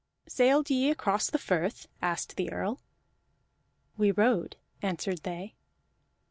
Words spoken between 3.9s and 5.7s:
"We rowed," answered they.